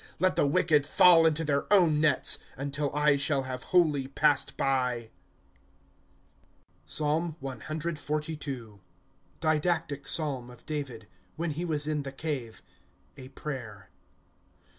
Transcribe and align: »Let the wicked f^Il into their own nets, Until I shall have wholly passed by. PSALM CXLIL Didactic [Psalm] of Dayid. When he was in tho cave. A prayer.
»Let 0.17 0.35
the 0.35 0.47
wicked 0.47 0.81
f^Il 0.81 1.27
into 1.27 1.43
their 1.45 1.71
own 1.71 2.01
nets, 2.01 2.39
Until 2.57 2.89
I 2.95 3.17
shall 3.17 3.43
have 3.43 3.65
wholly 3.69 4.07
passed 4.07 4.57
by. 4.57 5.11
PSALM 6.87 7.35
CXLIL 7.39 8.79
Didactic 9.41 10.07
[Psalm] 10.07 10.49
of 10.49 10.65
Dayid. 10.65 11.03
When 11.35 11.51
he 11.51 11.63
was 11.65 11.87
in 11.87 12.01
tho 12.01 12.09
cave. 12.13 12.63
A 13.15 13.27
prayer. 13.27 13.91